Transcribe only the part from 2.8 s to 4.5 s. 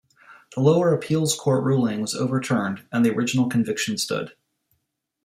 and the original conviction stood.